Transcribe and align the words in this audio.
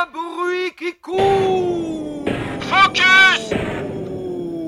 un 0.00 0.06
bruit 0.06 0.72
qui 0.78 0.94
court 0.94 2.24
Focus 2.60 3.52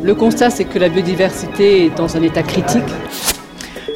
Le 0.03 0.15
constat, 0.15 0.51
c'est 0.51 0.65
que 0.65 0.79
la 0.79 0.89
biodiversité 0.89 1.87
est 1.87 1.91
dans 1.91 2.17
un 2.17 2.23
état 2.23 2.43
critique. 2.43 2.83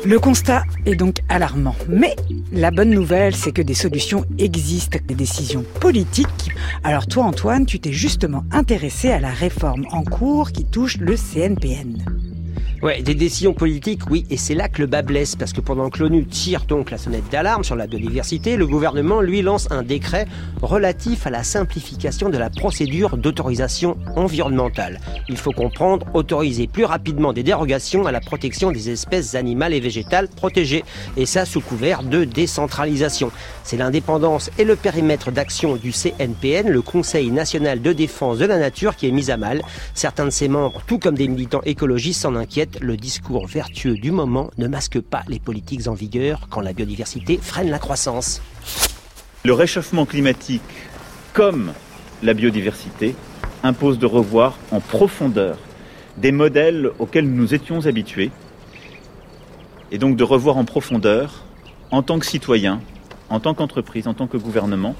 Le 0.04 0.18
constat 0.18 0.62
est 0.86 0.94
donc 0.94 1.16
alarmant. 1.28 1.74
Mais 1.88 2.16
la 2.52 2.70
bonne 2.70 2.90
nouvelle, 2.90 3.34
c'est 3.34 3.52
que 3.52 3.60
des 3.60 3.74
solutions 3.74 4.24
existent, 4.38 4.98
des 5.04 5.14
décisions 5.14 5.64
politiques. 5.80 6.52
Alors 6.84 7.06
toi, 7.06 7.24
Antoine, 7.24 7.66
tu 7.66 7.80
t'es 7.80 7.92
justement 7.92 8.44
intéressé 8.50 9.10
à 9.10 9.20
la 9.20 9.30
réforme 9.30 9.84
en 9.90 10.04
cours 10.04 10.52
qui 10.52 10.64
touche 10.64 10.96
le 10.98 11.16
CNPN. 11.16 12.15
Ouais, 12.82 13.00
des 13.00 13.14
décisions 13.14 13.54
politiques, 13.54 14.02
oui, 14.10 14.26
et 14.28 14.36
c'est 14.36 14.54
là 14.54 14.68
que 14.68 14.82
le 14.82 14.86
bas 14.86 15.00
blesse, 15.00 15.34
parce 15.34 15.54
que 15.54 15.62
pendant 15.62 15.88
que 15.88 15.98
l'ONU 16.02 16.26
tire 16.26 16.66
donc 16.66 16.90
la 16.90 16.98
sonnette 16.98 17.28
d'alarme 17.30 17.64
sur 17.64 17.74
la 17.74 17.86
biodiversité, 17.86 18.56
le 18.56 18.66
gouvernement, 18.66 19.22
lui, 19.22 19.40
lance 19.40 19.66
un 19.70 19.82
décret 19.82 20.26
relatif 20.60 21.26
à 21.26 21.30
la 21.30 21.42
simplification 21.42 22.28
de 22.28 22.36
la 22.36 22.50
procédure 22.50 23.16
d'autorisation 23.16 23.96
environnementale. 24.14 25.00
Il 25.30 25.38
faut 25.38 25.52
comprendre, 25.52 26.06
autoriser 26.12 26.66
plus 26.66 26.84
rapidement 26.84 27.32
des 27.32 27.42
dérogations 27.42 28.06
à 28.06 28.12
la 28.12 28.20
protection 28.20 28.70
des 28.70 28.90
espèces 28.90 29.34
animales 29.34 29.72
et 29.72 29.80
végétales 29.80 30.28
protégées, 30.28 30.84
et 31.16 31.24
ça 31.24 31.46
sous 31.46 31.62
couvert 31.62 32.02
de 32.02 32.24
décentralisation. 32.24 33.30
C'est 33.64 33.78
l'indépendance 33.78 34.50
et 34.58 34.64
le 34.64 34.76
périmètre 34.76 35.32
d'action 35.32 35.76
du 35.76 35.92
CNPN, 35.92 36.68
le 36.68 36.82
Conseil 36.82 37.30
national 37.30 37.80
de 37.80 37.94
défense 37.94 38.36
de 38.36 38.44
la 38.44 38.58
nature, 38.58 38.96
qui 38.96 39.08
est 39.08 39.12
mis 39.12 39.30
à 39.30 39.38
mal. 39.38 39.62
Certains 39.94 40.26
de 40.26 40.30
ses 40.30 40.48
membres, 40.48 40.82
tout 40.86 40.98
comme 40.98 41.14
des 41.14 41.26
militants 41.26 41.62
écologistes, 41.64 42.20
s'en 42.20 42.36
inquiètent 42.36 42.65
le 42.80 42.96
discours 42.96 43.46
vertueux 43.46 43.94
du 43.94 44.10
moment 44.10 44.50
ne 44.58 44.68
masque 44.68 45.00
pas 45.00 45.22
les 45.28 45.38
politiques 45.38 45.88
en 45.88 45.94
vigueur 45.94 46.48
quand 46.50 46.60
la 46.60 46.72
biodiversité 46.72 47.38
freine 47.40 47.70
la 47.70 47.78
croissance. 47.78 48.42
Le 49.44 49.52
réchauffement 49.52 50.06
climatique, 50.06 50.62
comme 51.32 51.72
la 52.22 52.34
biodiversité, 52.34 53.14
impose 53.62 53.98
de 53.98 54.06
revoir 54.06 54.58
en 54.70 54.80
profondeur 54.80 55.58
des 56.16 56.32
modèles 56.32 56.90
auxquels 56.98 57.28
nous 57.28 57.54
étions 57.54 57.86
habitués, 57.86 58.30
et 59.92 59.98
donc 59.98 60.16
de 60.16 60.24
revoir 60.24 60.56
en 60.56 60.64
profondeur, 60.64 61.44
en 61.90 62.02
tant 62.02 62.18
que 62.18 62.26
citoyen, 62.26 62.80
en 63.28 63.40
tant 63.40 63.54
qu'entreprise, 63.54 64.08
en 64.08 64.14
tant 64.14 64.26
que 64.26 64.36
gouvernement, 64.36 64.94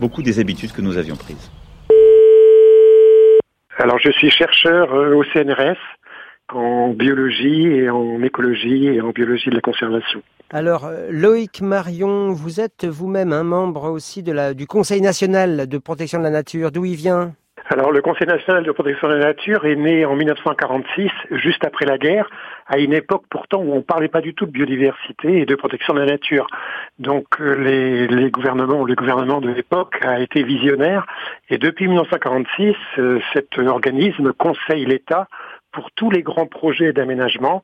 beaucoup 0.00 0.22
des 0.22 0.38
habitudes 0.38 0.72
que 0.72 0.80
nous 0.80 0.96
avions 0.96 1.16
prises. 1.16 1.50
Alors 3.78 3.98
je 4.00 4.10
suis 4.10 4.30
chercheur 4.30 4.92
euh, 4.92 5.14
au 5.14 5.22
CNRS 5.22 5.78
en 6.54 6.90
biologie 6.90 7.66
et 7.66 7.90
en 7.90 8.22
écologie 8.22 8.86
et 8.86 9.00
en 9.00 9.10
biologie 9.10 9.50
de 9.50 9.54
la 9.54 9.60
conservation. 9.60 10.22
Alors, 10.50 10.86
euh, 10.86 11.08
Loïc 11.10 11.60
Marion, 11.60 12.32
vous 12.32 12.60
êtes 12.60 12.86
vous-même 12.86 13.32
un 13.32 13.44
membre 13.44 13.90
aussi 13.90 14.22
de 14.22 14.32
la, 14.32 14.54
du 14.54 14.66
Conseil 14.66 15.02
national 15.02 15.68
de 15.68 15.78
protection 15.78 16.18
de 16.18 16.24
la 16.24 16.30
nature. 16.30 16.72
D'où 16.72 16.86
il 16.86 16.96
vient? 16.96 17.34
Alors 17.70 17.92
le 17.92 18.00
Conseil 18.00 18.26
national 18.26 18.64
de 18.64 18.72
protection 18.72 19.08
de 19.08 19.14
la 19.14 19.26
nature 19.26 19.66
est 19.66 19.76
né 19.76 20.06
en 20.06 20.16
1946, 20.16 21.10
juste 21.32 21.64
après 21.66 21.84
la 21.84 21.98
guerre, 21.98 22.30
à 22.66 22.78
une 22.78 22.94
époque 22.94 23.24
pourtant 23.28 23.58
où 23.58 23.72
on 23.72 23.76
ne 23.76 23.82
parlait 23.82 24.08
pas 24.08 24.22
du 24.22 24.32
tout 24.32 24.46
de 24.46 24.50
biodiversité 24.50 25.40
et 25.40 25.44
de 25.44 25.54
protection 25.54 25.92
de 25.92 26.00
la 26.00 26.06
nature. 26.06 26.46
Donc 26.98 27.26
euh, 27.40 27.54
les, 27.56 28.06
les 28.06 28.30
gouvernements, 28.30 28.84
le 28.84 28.94
gouvernement 28.94 29.42
de 29.42 29.50
l'époque 29.50 29.98
a 30.02 30.18
été 30.18 30.42
visionnaire 30.44 31.06
et 31.50 31.58
depuis 31.58 31.88
1946, 31.88 32.74
euh, 32.98 33.20
cet 33.34 33.58
organisme 33.58 34.32
conseille 34.32 34.86
l'État 34.86 35.28
pour 35.72 35.90
tous 35.92 36.10
les 36.10 36.22
grands 36.22 36.46
projets 36.46 36.92
d'aménagement 36.92 37.62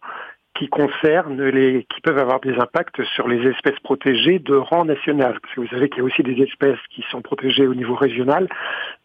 qui 0.57 0.69
concernent 0.69 1.43
les, 1.43 1.85
qui 1.93 2.01
peuvent 2.01 2.19
avoir 2.19 2.41
des 2.41 2.55
impacts 2.55 3.03
sur 3.17 3.27
les 3.27 3.45
espèces 3.49 3.79
protégées 3.81 4.39
de 4.39 4.55
rang 4.55 4.85
national. 4.85 5.39
Parce 5.41 5.55
que 5.55 5.61
vous 5.61 5.69
savez 5.69 5.89
qu'il 5.89 5.99
y 5.99 6.01
a 6.01 6.05
aussi 6.05 6.23
des 6.23 6.41
espèces 6.43 6.79
qui 6.95 7.05
sont 7.11 7.23
protégées 7.23 7.67
au 7.67 7.75
niveau 7.75 7.97
régional, 7.97 8.49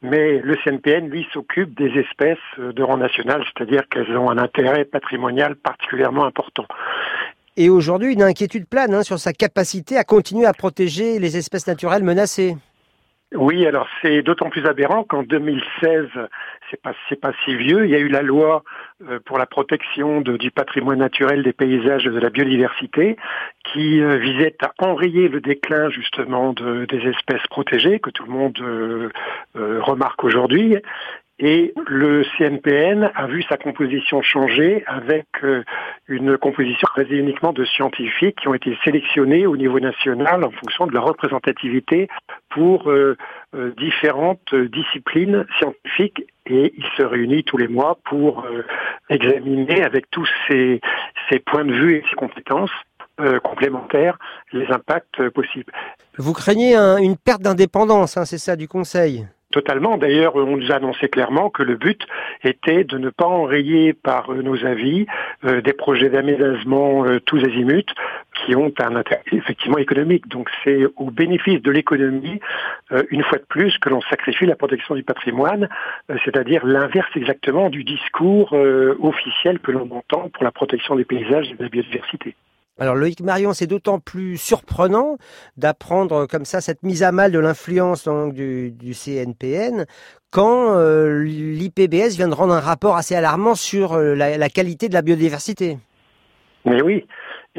mais 0.01 0.39
le 0.39 0.55
CNPN, 0.63 1.09
lui, 1.09 1.27
s'occupe 1.33 1.75
des 1.75 1.89
espèces 1.99 2.37
de 2.59 2.83
rang 2.83 2.97
national, 2.97 3.43
c'est-à-dire 3.45 3.87
qu'elles 3.89 4.15
ont 4.15 4.29
un 4.29 4.37
intérêt 4.37 4.85
patrimonial 4.85 5.55
particulièrement 5.55 6.25
important. 6.25 6.65
Et 7.57 7.69
aujourd'hui, 7.69 8.13
une 8.13 8.23
inquiétude 8.23 8.67
plane 8.67 8.93
hein, 8.93 9.03
sur 9.03 9.19
sa 9.19 9.33
capacité 9.33 9.97
à 9.97 10.03
continuer 10.03 10.45
à 10.45 10.53
protéger 10.53 11.19
les 11.19 11.35
espèces 11.35 11.67
naturelles 11.67 12.03
menacées. 12.03 12.55
Oui, 13.35 13.67
alors 13.67 13.87
c'est 14.01 14.23
d'autant 14.23 14.49
plus 14.49 14.65
aberrant 14.65 15.03
qu'en 15.03 15.21
2016, 15.21 16.07
c'est 16.71 16.81
pas 16.81 16.93
c'est 17.07 17.19
pas 17.21 17.31
si 17.45 17.55
vieux, 17.55 17.85
il 17.85 17.91
y 17.91 17.95
a 17.95 17.99
eu 17.99 18.07
la 18.07 18.23
loi 18.23 18.63
euh, 19.07 19.19
pour 19.23 19.37
la 19.37 19.45
protection 19.45 20.21
du 20.21 20.49
patrimoine 20.49 20.97
naturel, 20.97 21.43
des 21.43 21.53
paysages 21.53 22.07
et 22.07 22.09
de 22.09 22.17
la 22.17 22.31
biodiversité, 22.31 23.17
qui 23.65 24.01
euh, 24.01 24.17
visait 24.17 24.55
à 24.63 24.73
enrayer 24.79 25.27
le 25.27 25.41
déclin 25.41 25.91
justement 25.91 26.53
des 26.53 27.07
espèces 27.07 27.45
protégées 27.51 27.99
que 27.99 28.09
tout 28.09 28.23
le 28.23 28.31
monde 28.31 28.57
euh, 28.61 29.11
remarque 29.53 30.23
aujourd'hui 30.23 30.77
et 31.39 31.73
le 31.87 32.25
CNPN 32.37 33.11
a 33.15 33.27
vu 33.27 33.43
sa 33.43 33.55
composition 33.55 34.21
changer 34.21 34.83
avec 34.87 35.25
euh, 35.43 35.63
une 36.09 36.37
composition 36.37 36.87
basée 36.97 37.15
uniquement 37.15 37.53
de 37.53 37.63
scientifiques 37.63 38.41
qui 38.41 38.47
ont 38.49 38.53
été 38.53 38.77
sélectionnés 38.83 39.47
au 39.47 39.55
niveau 39.55 39.79
national 39.79 40.43
en 40.43 40.51
fonction 40.51 40.85
de 40.85 40.91
leur 40.91 41.05
représentativité 41.05 42.09
pour 42.49 42.89
euh, 42.91 43.15
euh, 43.55 43.71
différentes 43.77 44.53
disciplines 44.53 45.45
scientifiques 45.57 46.25
et 46.45 46.73
il 46.77 46.85
se 46.97 47.03
réunit 47.03 47.45
tous 47.45 47.57
les 47.57 47.69
mois 47.69 47.97
pour 48.05 48.45
examiner 49.09 49.83
avec 49.83 50.09
tous 50.09 50.27
ces, 50.47 50.81
points 51.45 51.63
de 51.63 51.73
vue 51.73 51.95
et 51.97 52.03
ces 52.09 52.15
compétences 52.15 52.71
complémentaires 53.43 54.17
les 54.51 54.65
impacts 54.71 55.29
possibles. 55.29 55.71
Vous 56.17 56.33
craignez 56.33 56.75
une 56.75 57.17
perte 57.17 57.41
d'indépendance, 57.41 58.17
hein, 58.17 58.25
c'est 58.25 58.39
ça, 58.39 58.55
du 58.55 58.67
Conseil? 58.67 59.27
Totalement. 59.51 59.97
D'ailleurs, 59.97 60.35
on 60.35 60.57
nous 60.57 60.71
a 60.71 60.75
annoncé 60.75 61.09
clairement 61.09 61.49
que 61.49 61.63
le 61.63 61.75
but 61.75 62.05
était 62.43 62.83
de 62.83 62.99
ne 62.99 63.09
pas 63.09 63.25
enrayer 63.25 63.93
par 63.93 64.31
euh, 64.31 64.43
nos 64.43 64.63
avis 64.63 65.07
euh, 65.43 65.61
des 65.61 65.73
projets 65.73 66.09
d'aménagement 66.09 67.03
euh, 67.03 67.19
tous 67.19 67.43
azimuts 67.43 67.95
qui 68.45 68.55
ont 68.55 68.71
un 68.77 68.95
intérêt 68.95 69.23
effectivement 69.31 69.79
économique. 69.79 70.27
Donc 70.27 70.51
c'est 70.63 70.85
au 70.97 71.09
bénéfice 71.09 71.63
de 71.63 71.71
l'économie, 71.71 72.39
une 73.09 73.23
fois 73.23 73.37
de 73.37 73.43
plus, 73.43 73.77
que 73.79 73.89
l'on 73.89 74.01
sacrifie 74.01 74.45
la 74.45 74.55
protection 74.55 74.95
du 74.95 75.03
patrimoine, 75.03 75.67
c'est-à-dire 76.23 76.65
l'inverse 76.65 77.09
exactement 77.15 77.69
du 77.69 77.83
discours 77.83 78.53
officiel 79.01 79.59
que 79.59 79.71
l'on 79.71 79.89
entend 79.91 80.29
pour 80.29 80.45
la 80.45 80.51
protection 80.51 80.95
des 80.95 81.03
paysages 81.03 81.51
et 81.51 81.55
de 81.55 81.63
la 81.63 81.69
biodiversité. 81.69 82.35
Alors 82.79 82.95
Loïc 82.95 83.21
Marion, 83.21 83.53
c'est 83.53 83.67
d'autant 83.67 83.99
plus 83.99 84.37
surprenant 84.37 85.17
d'apprendre 85.57 86.25
comme 86.27 86.45
ça 86.45 86.61
cette 86.61 86.81
mise 86.83 87.03
à 87.03 87.11
mal 87.11 87.31
de 87.31 87.39
l'influence 87.39 88.07
du, 88.07 88.93
CNPN 88.93 89.85
quand 90.31 90.75
euh, 90.77 91.23
l'IPBS 91.23 92.15
vient 92.15 92.27
de 92.27 92.33
rendre 92.33 92.53
un 92.53 92.59
rapport 92.59 92.95
assez 92.95 93.15
alarmant 93.15 93.55
sur 93.55 93.93
euh, 93.93 94.15
la 94.15 94.49
qualité 94.49 94.87
de 94.87 94.93
la 94.93 95.01
biodiversité. 95.01 95.77
Mais 96.65 96.81
oui, 96.81 97.05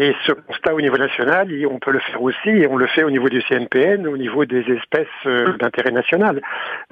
et 0.01 0.17
ce 0.25 0.33
constat 0.33 0.75
au 0.75 0.81
niveau 0.81 0.97
national, 0.97 1.53
on 1.71 1.79
peut 1.79 1.91
le 1.91 1.99
faire 1.99 2.23
aussi, 2.23 2.49
et 2.49 2.67
on 2.67 2.79
le 2.79 2.87
fait 2.87 3.03
au 3.03 3.11
niveau 3.11 3.29
du 3.29 3.43
CNPN, 3.43 4.07
au 4.07 4.17
niveau 4.17 4.47
des 4.47 4.65
espèces 4.73 5.07
euh, 5.27 5.59
d'intérêt 5.59 5.91
national. 5.91 6.41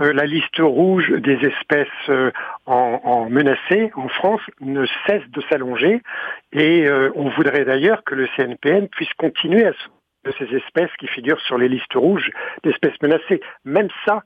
Euh, 0.02 0.12
la 0.12 0.26
liste 0.26 0.58
rouge 0.58 1.08
des 1.08 1.38
espèces 1.46 1.88
euh, 2.10 2.30
en, 2.66 3.30
menacées 3.30 3.90
en 3.96 4.08
France 4.08 4.42
ne 4.60 4.84
cesse 5.06 5.26
de 5.30 5.40
s'allonger, 5.48 6.02
et 6.52 6.86
on 7.14 7.30
voudrait 7.30 7.64
d'ailleurs 7.64 8.04
que 8.04 8.14
le 8.14 8.28
CNPN 8.36 8.88
puisse 8.88 9.12
continuer 9.14 9.64
à 9.66 9.72
de 10.24 10.32
ces 10.38 10.54
espèces 10.54 10.90
qui 10.98 11.06
figurent 11.06 11.40
sur 11.40 11.56
les 11.56 11.68
listes 11.68 11.94
rouges 11.94 12.30
d'espèces 12.62 13.00
menacées. 13.00 13.40
Même 13.64 13.88
ça, 14.04 14.22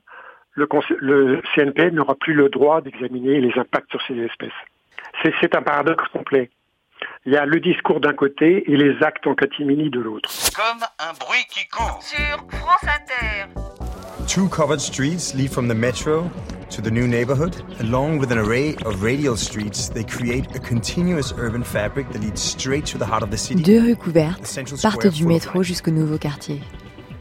le, 0.55 0.67
le 0.99 1.41
CNPN 1.55 1.95
n'aura 1.95 2.15
plus 2.15 2.33
le 2.33 2.49
droit 2.49 2.81
d'examiner 2.81 3.39
les 3.39 3.57
impacts 3.57 3.91
sur 3.91 4.01
ces 4.07 4.17
espèces. 4.19 4.51
C'est 5.39 5.55
un 5.55 5.61
paradoxe 5.61 6.07
complet. 6.09 6.49
Il 7.25 7.31
y 7.31 7.37
a 7.37 7.45
le 7.45 7.61
discours 7.61 8.01
d'un 8.01 8.11
côté 8.11 8.69
et 8.69 8.75
les 8.75 9.01
actes 9.01 9.25
en 9.27 9.33
catimini 9.33 9.89
de 9.89 10.01
l'autre. 10.01 10.29
Comme 10.53 10.83
un 10.99 11.13
bruit 11.13 11.45
qui 11.49 11.65
court. 11.69 12.01
Sur 12.03 12.45
France 12.49 12.83
Inter. 12.83 13.47
Two 14.27 14.49
covered 14.49 14.81
streets 14.81 15.33
lead 15.33 15.49
from 15.49 15.69
the 15.69 15.73
metro 15.73 16.29
to 16.69 16.81
the 16.81 16.91
new 16.91 17.07
neighborhood. 17.07 17.55
Along 17.79 18.19
with 18.19 18.29
an 18.33 18.37
array 18.37 18.75
of 18.85 19.01
radial 19.01 19.37
streets, 19.37 19.87
they 19.87 20.03
create 20.03 20.53
a 20.53 20.59
continuous 20.59 21.33
urban 21.37 21.63
fabric 21.63 22.11
that 22.11 22.19
leads 22.19 22.41
straight 22.41 22.85
to 22.87 22.97
the 22.97 23.05
heart 23.05 23.23
of 23.23 23.29
the 23.29 23.37
city. 23.37 23.63
Deux 23.63 23.79
rues 23.79 23.95
couvertes 23.95 24.59
partent 24.81 25.07
du 25.07 25.25
métro 25.25 25.63
jusqu'au 25.63 25.91
nouveau 25.91 26.17
quartier, 26.17 26.59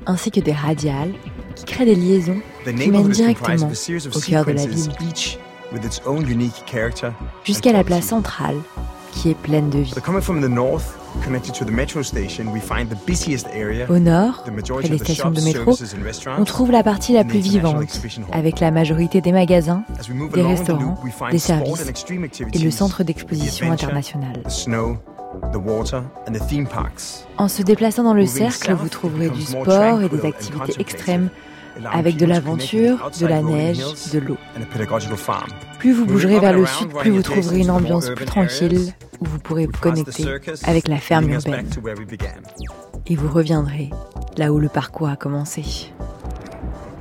ainsi 0.06 0.32
que 0.32 0.40
des 0.40 0.50
radiales 0.50 1.12
qui 1.54 1.64
créent 1.64 1.84
des 1.84 1.94
liaisons 1.94 2.42
qui 2.64 2.90
mènent 2.90 3.08
directement 3.08 3.68
au 3.68 4.20
cœur 4.20 4.44
de 4.46 4.50
la 4.50 4.66
ville, 4.66 4.90
jusqu'à 7.44 7.72
la 7.72 7.84
place 7.84 8.06
centrale 8.06 8.56
qui 9.12 9.30
est 9.30 9.34
pleine 9.34 9.70
de 9.70 9.78
vie. 9.78 9.94
Au 13.88 13.98
nord, 13.98 14.44
près 14.44 14.88
des 14.88 14.98
stations 14.98 15.30
de 15.30 15.40
métro, 15.40 15.78
on 16.38 16.44
trouve 16.44 16.72
la 16.72 16.82
partie 16.82 17.12
la 17.12 17.22
plus 17.22 17.38
vivante, 17.38 18.00
avec 18.32 18.58
la 18.60 18.70
majorité 18.70 19.20
des 19.20 19.32
magasins, 19.32 19.84
des 20.34 20.42
restaurants, 20.42 20.98
des 21.30 21.38
services 21.38 21.92
et 22.52 22.58
le 22.58 22.70
centre 22.70 23.04
d'exposition 23.04 23.70
international. 23.70 24.42
En 27.38 27.48
se 27.48 27.62
déplaçant 27.62 28.02
dans 28.02 28.14
le 28.14 28.26
cercle, 28.26 28.72
vous 28.74 28.88
trouverez 28.88 29.28
du 29.28 29.42
sport 29.42 30.02
et 30.02 30.08
des 30.08 30.26
activités 30.26 30.80
extrêmes 30.80 31.28
avec 31.90 32.16
de 32.16 32.26
l'aventure, 32.26 33.10
de 33.20 33.26
la 33.26 33.42
neige, 33.42 33.82
de 34.12 34.18
l'eau. 34.18 34.36
Plus 35.78 35.92
vous 35.92 36.06
bougerez 36.06 36.38
vers 36.40 36.52
le 36.52 36.66
sud, 36.66 36.88
plus 36.88 37.10
vous 37.10 37.22
trouverez 37.22 37.60
une 37.60 37.70
ambiance 37.70 38.10
plus 38.10 38.24
tranquille 38.24 38.92
où 39.20 39.24
vous 39.24 39.38
pourrez 39.38 39.66
vous 39.66 39.80
connecter 39.80 40.24
avec 40.64 40.88
la 40.88 40.98
ferme 40.98 41.30
urbaine. 41.30 41.68
Et 43.06 43.16
vous 43.16 43.28
reviendrez 43.28 43.90
là 44.36 44.52
où 44.52 44.58
le 44.58 44.68
parcours 44.68 45.08
a 45.08 45.16
commencé. 45.16 45.92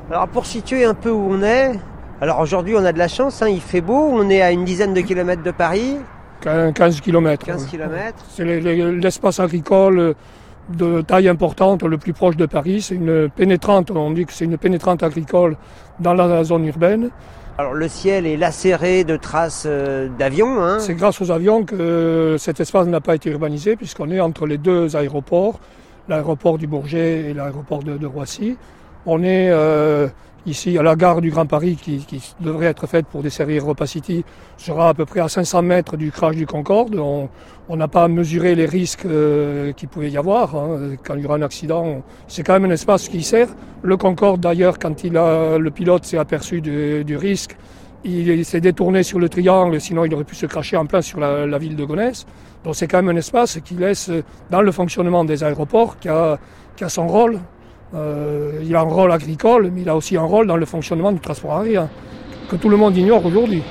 Alors 0.09 0.27
pour 0.27 0.45
situer 0.45 0.83
un 0.83 0.93
peu 0.93 1.09
où 1.09 1.31
on 1.31 1.41
est, 1.41 1.71
alors 2.19 2.39
aujourd'hui 2.39 2.75
on 2.75 2.83
a 2.83 2.91
de 2.91 2.97
la 2.97 3.07
chance, 3.07 3.41
hein, 3.41 3.47
il 3.47 3.61
fait 3.61 3.81
beau, 3.81 4.09
on 4.11 4.29
est 4.29 4.41
à 4.41 4.51
une 4.51 4.65
dizaine 4.65 4.93
de 4.93 5.01
kilomètres 5.01 5.43
de 5.43 5.51
Paris. 5.51 5.97
15 6.41 7.01
km. 7.01 7.45
15 7.45 7.67
km. 7.67 8.25
C'est 8.29 8.43
l'espace 8.43 9.39
agricole 9.39 10.15
de 10.69 11.01
taille 11.01 11.27
importante, 11.27 11.83
le 11.83 11.97
plus 11.97 12.13
proche 12.13 12.37
de 12.37 12.45
Paris. 12.45 12.81
C'est 12.81 12.95
une 12.95 13.29
pénétrante, 13.29 13.91
on 13.91 14.11
dit 14.11 14.25
que 14.25 14.33
c'est 14.33 14.45
une 14.45 14.57
pénétrante 14.57 15.03
agricole 15.03 15.57
dans 15.99 16.13
la 16.13 16.43
zone 16.43 16.65
urbaine. 16.65 17.09
Alors 17.57 17.73
le 17.73 17.87
ciel 17.87 18.25
est 18.25 18.37
lacéré 18.37 19.03
de 19.03 19.17
traces 19.17 19.65
euh, 19.67 20.07
d'avions. 20.17 20.63
Hein. 20.63 20.79
C'est 20.79 20.95
grâce 20.95 21.21
aux 21.21 21.31
avions 21.31 21.63
que 21.63 22.35
cet 22.39 22.59
espace 22.59 22.87
n'a 22.87 23.01
pas 23.01 23.13
été 23.13 23.29
urbanisé, 23.29 23.75
puisqu'on 23.75 24.09
est 24.09 24.19
entre 24.19 24.47
les 24.47 24.57
deux 24.57 24.95
aéroports, 24.95 25.59
l'aéroport 26.07 26.57
du 26.57 26.65
Bourget 26.65 27.29
et 27.29 27.33
l'aéroport 27.33 27.83
de, 27.83 28.05
Roissy. 28.05 28.57
On 29.05 29.21
est 29.23 29.49
euh, 29.51 30.07
ici 30.45 30.77
à 30.77 30.83
la 30.83 30.95
gare 30.95 31.21
du 31.21 31.29
Grand 31.29 31.45
Paris 31.45 31.77
qui, 31.81 32.05
devrait 32.39 32.67
être 32.67 32.87
faite 32.87 33.05
pour 33.05 33.21
desservir 33.21 33.63
Europa 33.63 33.85
City 33.85 34.23
sera 34.57 34.89
à 34.89 34.93
peu 34.93 35.05
près 35.05 35.19
à 35.19 35.29
500 35.29 35.61
mètres 35.61 35.97
du 35.97 36.11
crash 36.11 36.35
du 36.35 36.45
Concorde. 36.45 36.95
On 36.95 37.75
n'a 37.75 37.87
pas 37.87 38.07
mesuré 38.07 38.55
les 38.55 38.65
risques 38.65 39.05
euh, 39.05 39.71
qu'il 39.71 39.87
pouvait 39.87 40.09
y 40.09 40.17
avoir. 40.17 40.55
Hein. 40.55 40.95
Quand 41.03 41.15
il 41.15 41.21
y 41.21 41.25
aura 41.25 41.35
un 41.35 41.41
accident, 41.41 42.03
c'est 42.27 42.43
quand 42.43 42.53
même 42.53 42.65
un 42.65 42.73
espace 42.73 43.07
qui 43.07 43.23
sert. 43.23 43.49
Le 43.81 43.97
Concorde 43.97 44.41
d'ailleurs, 44.41 44.77
quand 44.79 45.03
il 45.03 45.15
a, 45.17 45.57
le 45.57 45.71
pilote 45.71 46.05
s'est 46.05 46.17
aperçu 46.17 46.61
du, 46.61 47.15
risque, 47.15 47.55
il, 48.03 48.43
s'est 48.43 48.61
détourné 48.61 49.03
sur 49.03 49.19
le 49.19 49.29
triangle, 49.29 49.79
sinon 49.79 50.05
il 50.05 50.13
aurait 50.13 50.23
pu 50.23 50.35
se 50.35 50.47
cracher 50.47 50.75
en 50.75 50.85
plein 50.85 51.01
sur 51.01 51.19
la, 51.19 51.57
ville 51.57 51.75
de 51.75 51.85
Gonesse. 51.85 52.25
Donc 52.63 52.75
c'est 52.75 52.87
quand 52.87 53.01
même 53.01 53.15
un 53.15 53.19
espace 53.19 53.59
qui 53.63 53.75
laisse, 53.75 54.11
dans 54.49 54.61
le 54.61 54.71
fonctionnement 54.71 55.23
des 55.23 55.43
aéroports, 55.43 55.97
qui 55.99 56.09
a 56.09 56.37
son 56.87 57.07
rôle 57.07 57.39
euh, 57.93 58.61
il 58.63 58.75
a 58.75 58.79
un 58.79 58.83
rôle 58.83 59.11
agricole, 59.11 59.69
mais 59.73 59.81
il 59.81 59.89
a 59.89 59.95
aussi 59.95 60.15
un 60.17 60.23
rôle 60.23 60.47
dans 60.47 60.57
le 60.57 60.65
fonctionnement 60.65 61.11
du 61.11 61.19
transport 61.19 61.57
aérien, 61.57 61.89
que 62.49 62.55
tout 62.55 62.69
le 62.69 62.77
monde 62.77 62.95
ignore 62.95 63.25
aujourd'hui. 63.25 63.63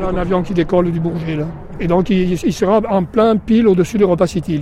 un 0.00 0.16
avion 0.16 0.42
qui 0.42 0.54
décolle 0.54 0.92
du 0.92 1.00
Bourget, 1.00 1.36
là. 1.36 1.46
Et 1.80 1.86
donc, 1.86 2.10
il, 2.10 2.52
sera 2.52 2.80
en 2.88 3.04
plein 3.04 3.36
pile 3.36 3.68
au-dessus 3.68 3.98
d'Europa 3.98 4.26
City. 4.26 4.60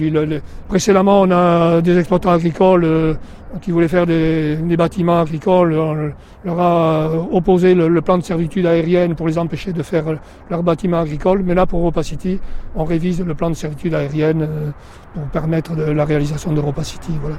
précédemment, 0.69 1.23
on 1.23 1.31
a 1.31 1.81
des 1.81 1.99
exploitants 1.99 2.31
agricoles 2.31 2.85
euh, 2.85 3.15
qui 3.63 3.71
voulaient 3.71 3.89
faire 3.89 4.07
des, 4.07 4.59
bâtiments 4.77 5.21
agricoles. 5.21 5.73
On 5.75 6.13
leur 6.45 6.61
a 6.61 7.11
opposé 7.33 7.75
le, 7.75 8.01
plan 8.03 8.19
de 8.19 8.23
servitude 8.23 8.67
aérienne 8.67 9.15
pour 9.15 9.27
les 9.27 9.39
empêcher 9.39 9.73
de 9.73 9.83
faire 9.83 10.05
leurs 10.51 10.63
bâtiments 10.63 11.01
agricoles. 11.01 11.43
Mais 11.43 11.55
là, 11.55 11.65
pour 11.65 11.81
Europa 11.81 12.03
City, 12.03 12.39
on 12.75 12.85
révise 12.85 13.25
le 13.25 13.35
plan 13.35 13.49
de 13.49 13.57
servitude 13.57 13.95
aérienne 13.95 14.43
euh, 14.43 14.71
pour 15.15 15.29
permettre 15.31 15.75
la 15.75 16.05
réalisation 16.05 16.53
d'Europa 16.53 16.85
City. 16.85 17.13
Voilà. 17.23 17.37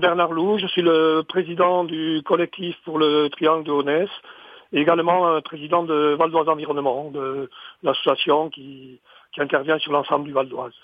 Bernard 0.00 0.32
Lou, 0.32 0.58
je 0.58 0.66
suis 0.66 0.82
le 0.82 1.22
président 1.28 1.84
du 1.84 2.22
collectif 2.24 2.74
pour 2.84 2.98
le 2.98 3.28
Triangle 3.30 3.64
de 3.64 3.70
Honès 3.70 4.08
et 4.74 4.80
également 4.80 5.40
président 5.42 5.84
de 5.84 6.16
Val 6.18 6.30
d'Oise 6.30 6.48
Environnement, 6.48 7.10
de 7.10 7.48
l'association 7.82 8.50
qui, 8.50 9.00
intervient 9.38 9.78
sur 9.78 9.90
l'ensemble 9.90 10.26
du 10.26 10.32
Val 10.32 10.48
d'Oise. 10.48 10.74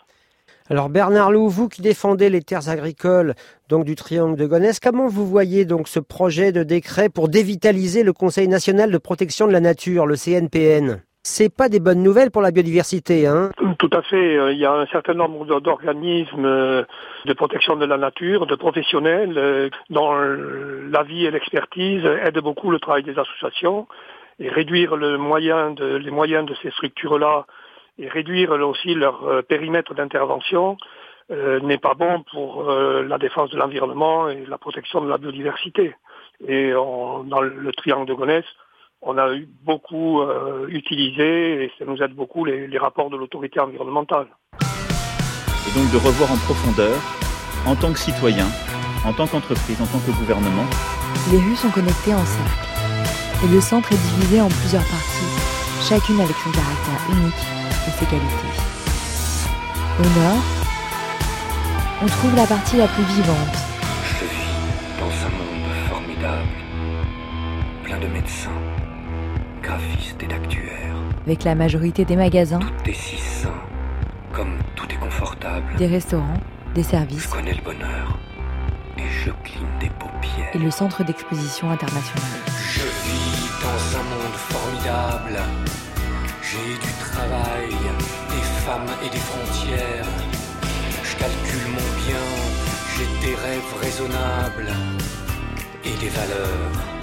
Alors 0.69 0.89
Bernard 0.89 1.31
Lou, 1.31 1.49
vous 1.49 1.69
qui 1.69 1.83
défendez 1.83 2.31
les 2.31 2.43
terres 2.43 2.69
agricoles 2.69 3.35
donc 3.69 3.85
du 3.85 3.95
Triangle 3.95 4.37
de 4.37 4.47
Gonesse, 4.47 4.81
comment 4.81 5.07
vous 5.07 5.27
voyez 5.27 5.65
donc 5.65 5.87
ce 5.87 6.01
projet 6.01 6.51
de 6.51 6.65
décret 6.65 7.09
pour 7.09 7.29
dévitaliser 7.29 8.03
le 8.03 8.13
Conseil 8.13 8.49
national 8.49 8.91
de 8.91 8.99
protection 8.99 9.47
de 9.47 9.53
la 9.53 9.61
nature, 9.61 10.07
le 10.07 10.17
CNPN 10.17 11.03
c'est 11.23 11.55
pas 11.55 11.69
des 11.69 11.81
bonnes 11.81 12.03
nouvelles 12.03 12.31
pour 12.31 12.41
la 12.41 12.51
biodiversité, 12.51 13.27
hein 13.27 13.51
Tout 13.79 13.91
à 13.93 14.03
fait. 14.03 14.37
Euh, 14.37 14.53
il 14.53 14.59
y 14.59 14.65
a 14.65 14.73
un 14.73 14.87
certain 14.87 15.15
nombre 15.15 15.61
d'organismes 15.61 16.45
euh, 16.47 16.83
de 17.27 17.33
protection 17.35 17.77
de 17.77 17.85
la 17.85 17.99
nature, 17.99 18.47
de 18.47 18.55
professionnels, 18.55 19.35
euh, 19.37 19.69
dont 19.91 20.13
l'avis 20.13 21.27
et 21.27 21.31
l'expertise 21.31 22.05
aident 22.05 22.41
beaucoup 22.41 22.71
le 22.71 22.79
travail 22.79 23.03
des 23.03 23.19
associations. 23.19 23.87
Et 24.39 24.49
réduire 24.49 24.97
les 24.97 25.19
moyens 25.19 25.77
de 25.77 26.55
ces 26.63 26.71
structures-là 26.71 27.45
et 27.99 28.09
réduire 28.09 28.53
aussi 28.53 28.95
leur 28.95 29.43
périmètre 29.47 29.93
d'intervention 29.93 30.79
n'est 31.29 31.77
pas 31.77 31.93
bon 31.93 32.23
pour 32.33 32.65
la 32.73 33.19
défense 33.19 33.51
de 33.51 33.59
l'environnement 33.59 34.31
et 34.31 34.47
la 34.47 34.57
protection 34.57 35.03
de 35.03 35.11
la 35.11 35.19
biodiversité. 35.19 35.95
Et 36.49 36.73
dans 36.73 37.43
le 37.43 37.73
triangle 37.73 38.07
de 38.07 38.15
Gonesse, 38.15 38.47
on 39.03 39.17
a 39.19 39.33
eu 39.33 39.49
beaucoup 39.65 40.21
euh, 40.21 40.67
utilisé 40.69 41.65
et 41.65 41.73
ça 41.79 41.85
nous 41.85 42.03
aide 42.03 42.15
beaucoup 42.15 42.45
les, 42.45 42.79
rapports 42.79 43.11
de 43.11 43.17
l'autorité 43.17 43.61
environnementale. 43.61 44.27
Et 44.61 45.79
donc 45.79 45.91
de 45.93 45.97
revoir 45.97 46.33
en 46.33 46.37
profondeur, 46.37 46.97
en 47.67 47.75
tant 47.77 47.93
que 47.93 47.99
citoyen, 47.99 48.47
en 49.07 49.13
tant 49.13 49.27
qu'entreprise, 49.27 49.81
en 49.81 49.87
tant 49.87 50.01
que 50.01 50.11
gouvernement. 50.19 50.67
Les 51.33 51.39
rues 51.39 51.57
sont 51.57 51.71
connectées 51.71 52.15
en 52.15 52.25
cercle 52.25 53.45
et 53.45 53.49
le 53.49 53.61
centre 53.61 53.91
est 53.93 53.97
divisé 53.97 54.41
en 54.41 54.49
plusieurs 54.49 54.85
parties, 54.85 55.89
chacune 55.89 56.21
avec 56.21 56.37
son 56.37 56.51
caractère 56.51 57.01
unique 57.11 57.45
et 57.87 57.91
ses 57.91 58.05
qualités. 58.05 58.55
Au 59.99 60.21
nord, 60.21 60.43
on 62.03 62.07
trouve 62.07 62.37
la 62.37 62.47
partie 62.47 62.77
la 62.77 62.87
plus 62.87 63.05
vivante. 63.05 63.57
Je 64.05 64.25
vis 64.25 64.99
dans 64.99 65.13
un 65.27 65.31
monde 65.31 65.89
formidable, 65.89 66.49
plein 67.85 67.99
de 67.99 68.07
médecins 68.07 68.70
graphiste 69.71 70.23
et 70.23 70.27
d'actuaire. 70.27 70.97
Avec 71.27 71.45
la 71.45 71.55
majorité 71.55 72.05
des 72.05 72.17
magasins. 72.17 72.59
Tout 72.59 72.91
est 72.91 72.95
si 72.95 73.17
sain, 73.19 73.55
comme 74.33 74.59
tout 74.75 74.87
est 74.91 74.99
confortable. 74.99 75.77
Des 75.79 75.87
restaurants, 75.87 76.41
des 76.75 76.83
services. 76.83 77.23
Je 77.23 77.29
connais 77.29 77.55
le 77.55 77.63
bonheur 77.63 78.19
et 78.99 79.09
je 79.09 79.31
cligne 79.45 79.79
des 79.79 79.91
paupières. 79.91 80.51
Et 80.55 80.59
le 80.59 80.71
centre 80.71 81.05
d'exposition 81.05 81.71
international. 81.71 82.41
Je 82.73 82.81
vis 82.81 83.51
dans 83.63 83.99
un 83.99 84.05
monde 84.13 84.39
formidable. 84.53 85.39
J'ai 86.43 86.75
du 86.75 86.93
travail, 86.99 87.71
des 88.31 88.47
femmes 88.65 88.93
et 89.05 89.11
des 89.11 89.25
frontières. 89.31 90.07
Je 91.05 91.17
calcule 91.17 91.69
mon 91.71 91.89
bien, 92.07 92.27
j'ai 92.97 93.29
des 93.29 93.35
rêves 93.37 93.75
raisonnables 93.81 94.73
et 95.85 95.95
des 96.01 96.09
valeurs 96.09 97.00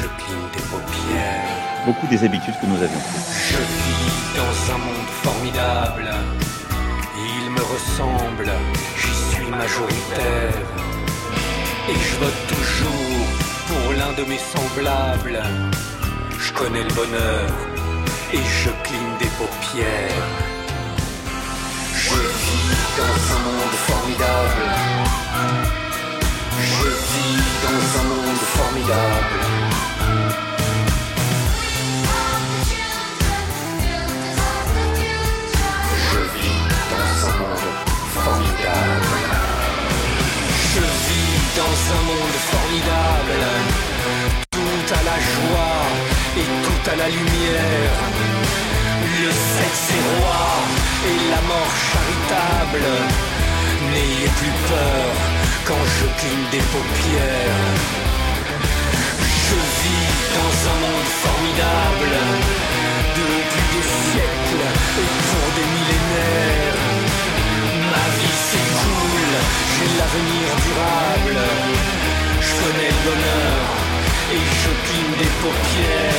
je 0.00 0.06
cligne 0.22 0.48
des 0.56 0.64
paupières. 0.72 1.84
Beaucoup 1.84 2.06
des 2.06 2.24
habitudes 2.24 2.54
que 2.60 2.66
nous 2.66 2.76
avions 2.76 3.02
Je 3.50 3.56
vis 3.56 4.20
dans 4.40 4.74
un 4.74 4.78
monde 4.78 5.10
formidable. 5.26 6.10
Il 7.16 7.50
me 7.50 7.62
ressemble, 7.74 8.50
j'y 9.00 9.14
suis 9.30 9.46
majoritaire. 9.50 10.66
Et 11.90 11.98
je 12.06 12.14
vote 12.22 12.42
toujours 12.48 13.26
pour 13.68 13.92
l'un 13.98 14.12
de 14.20 14.24
mes 14.28 14.42
semblables. 14.52 15.42
Je 16.38 16.52
connais 16.52 16.84
le 16.84 16.94
bonheur 16.94 17.50
et 18.32 18.42
je 18.62 18.70
cligne 18.84 19.14
des 19.18 19.32
paupières. 19.40 20.28
Je 21.94 22.16
vis 22.44 22.70
dans 23.00 23.18
un 23.36 23.40
monde 23.48 23.76
formidable. 23.88 24.64
Je 26.72 26.88
vis 27.12 27.42
dans 27.66 27.82
un 28.00 28.04
monde 28.04 28.42
formidable. 28.58 29.69
Formidable. 42.52 43.42
Tout 44.50 44.86
à 44.98 45.02
la 45.10 45.18
joie 45.32 45.80
et 46.40 46.48
tout 46.64 46.82
à 46.92 46.96
la 46.96 47.08
lumière. 47.08 47.96
Le 49.22 49.30
sexe 49.30 49.86
est 49.98 50.06
roi 50.12 50.44
et 51.10 51.18
la 51.32 51.40
mort 51.50 51.74
charitable. 51.90 52.88
N'ayez 53.92 54.30
plus 54.38 54.54
peur 54.68 55.10
quand 55.66 55.84
je 55.96 56.06
cligne 56.18 56.48
des 56.50 56.64
paupières. 56.72 58.00
Je 59.46 59.56
vis 59.80 60.10
dans 60.38 60.54
un 60.72 60.76
monde 60.84 61.10
formidable, 61.26 62.14
depuis 63.18 63.66
des 63.74 63.86
siècles 64.04 64.66
et 65.02 65.10
pour 65.28 65.46
des 65.56 65.68
millénaires. 65.74 66.80
Ma 67.92 68.06
vie 68.18 68.38
s'écoule, 68.48 69.34
j'ai 69.72 69.90
l'avenir 69.98 70.48
durable. 70.66 71.99
Je 72.50 72.64
connais 72.64 72.88
le 72.88 73.00
bonheur 73.04 73.60
et 74.32 74.42
je 74.62 74.70
cligne 74.86 75.16
des 75.18 75.30
paupières. 75.40 76.09